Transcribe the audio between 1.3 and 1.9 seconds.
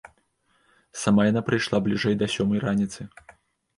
яна прыйшла